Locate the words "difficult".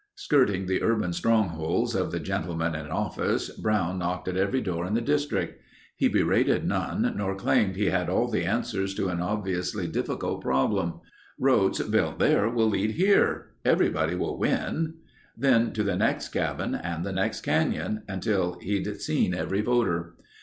9.85-10.41